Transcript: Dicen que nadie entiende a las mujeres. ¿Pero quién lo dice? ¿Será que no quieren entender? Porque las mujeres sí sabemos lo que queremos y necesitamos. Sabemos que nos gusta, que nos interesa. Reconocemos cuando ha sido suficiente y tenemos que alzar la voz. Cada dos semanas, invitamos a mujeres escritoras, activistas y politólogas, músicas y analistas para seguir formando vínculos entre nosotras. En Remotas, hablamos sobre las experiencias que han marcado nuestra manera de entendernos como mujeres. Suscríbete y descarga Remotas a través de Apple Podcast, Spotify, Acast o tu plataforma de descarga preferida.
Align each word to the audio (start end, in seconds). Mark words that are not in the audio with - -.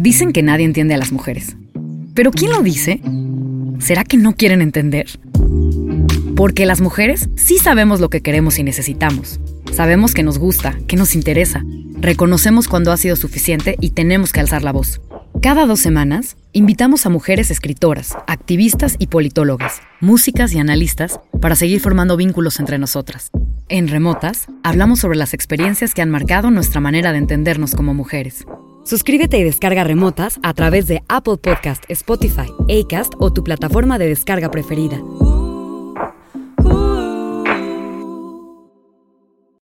Dicen 0.00 0.32
que 0.32 0.42
nadie 0.42 0.64
entiende 0.64 0.94
a 0.94 0.96
las 0.96 1.12
mujeres. 1.12 1.56
¿Pero 2.14 2.30
quién 2.30 2.52
lo 2.52 2.62
dice? 2.62 3.02
¿Será 3.80 4.02
que 4.02 4.16
no 4.16 4.34
quieren 4.34 4.62
entender? 4.62 5.20
Porque 6.36 6.64
las 6.64 6.80
mujeres 6.80 7.28
sí 7.36 7.58
sabemos 7.58 8.00
lo 8.00 8.08
que 8.08 8.22
queremos 8.22 8.58
y 8.58 8.62
necesitamos. 8.62 9.40
Sabemos 9.74 10.14
que 10.14 10.22
nos 10.22 10.38
gusta, 10.38 10.74
que 10.86 10.96
nos 10.96 11.14
interesa. 11.14 11.62
Reconocemos 12.00 12.66
cuando 12.66 12.92
ha 12.92 12.96
sido 12.96 13.14
suficiente 13.14 13.76
y 13.78 13.90
tenemos 13.90 14.32
que 14.32 14.40
alzar 14.40 14.62
la 14.62 14.72
voz. 14.72 15.02
Cada 15.42 15.66
dos 15.66 15.80
semanas, 15.80 16.38
invitamos 16.54 17.04
a 17.04 17.10
mujeres 17.10 17.50
escritoras, 17.50 18.16
activistas 18.26 18.96
y 18.98 19.08
politólogas, 19.08 19.82
músicas 20.00 20.54
y 20.54 20.60
analistas 20.60 21.20
para 21.42 21.56
seguir 21.56 21.78
formando 21.78 22.16
vínculos 22.16 22.58
entre 22.58 22.78
nosotras. 22.78 23.30
En 23.68 23.86
Remotas, 23.86 24.46
hablamos 24.62 25.00
sobre 25.00 25.18
las 25.18 25.34
experiencias 25.34 25.92
que 25.92 26.00
han 26.00 26.10
marcado 26.10 26.50
nuestra 26.50 26.80
manera 26.80 27.12
de 27.12 27.18
entendernos 27.18 27.74
como 27.74 27.92
mujeres. 27.92 28.46
Suscríbete 28.84 29.38
y 29.38 29.44
descarga 29.44 29.84
Remotas 29.84 30.40
a 30.42 30.54
través 30.54 30.86
de 30.86 31.02
Apple 31.08 31.36
Podcast, 31.36 31.84
Spotify, 31.88 32.50
Acast 32.68 33.14
o 33.18 33.32
tu 33.32 33.44
plataforma 33.44 33.98
de 33.98 34.08
descarga 34.08 34.50
preferida. 34.50 34.98